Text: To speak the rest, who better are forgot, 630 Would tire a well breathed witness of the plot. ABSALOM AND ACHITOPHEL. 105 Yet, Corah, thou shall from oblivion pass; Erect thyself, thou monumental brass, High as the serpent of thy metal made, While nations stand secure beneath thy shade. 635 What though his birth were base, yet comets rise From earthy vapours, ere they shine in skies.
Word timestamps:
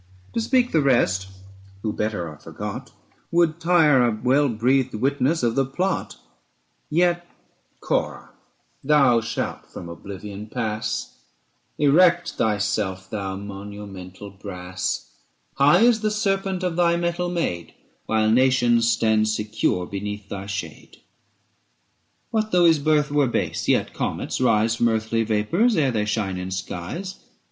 To 0.33 0.41
speak 0.41 0.71
the 0.71 0.81
rest, 0.81 1.27
who 1.83 1.93
better 1.93 2.27
are 2.27 2.39
forgot, 2.39 2.87
630 3.29 3.37
Would 3.37 3.59
tire 3.59 4.01
a 4.03 4.19
well 4.23 4.49
breathed 4.49 4.95
witness 4.95 5.43
of 5.43 5.53
the 5.53 5.63
plot. 5.63 6.17
ABSALOM 6.91 7.03
AND 7.03 7.03
ACHITOPHEL. 7.03 7.31
105 7.81 7.85
Yet, 7.85 8.01
Corah, 8.01 8.29
thou 8.83 9.21
shall 9.21 9.61
from 9.71 9.89
oblivion 9.89 10.47
pass; 10.47 11.19
Erect 11.77 12.31
thyself, 12.33 13.11
thou 13.11 13.35
monumental 13.37 14.31
brass, 14.31 15.11
High 15.57 15.85
as 15.85 15.99
the 16.01 16.09
serpent 16.09 16.63
of 16.63 16.75
thy 16.77 16.95
metal 16.97 17.29
made, 17.29 17.75
While 18.07 18.31
nations 18.31 18.89
stand 18.89 19.27
secure 19.29 19.85
beneath 19.85 20.27
thy 20.29 20.47
shade. 20.47 20.93
635 22.31 22.31
What 22.31 22.51
though 22.51 22.65
his 22.65 22.79
birth 22.79 23.11
were 23.11 23.27
base, 23.27 23.67
yet 23.67 23.93
comets 23.93 24.41
rise 24.41 24.75
From 24.77 24.87
earthy 24.89 25.23
vapours, 25.23 25.77
ere 25.77 25.91
they 25.91 26.05
shine 26.05 26.37
in 26.39 26.49
skies. 26.49 27.19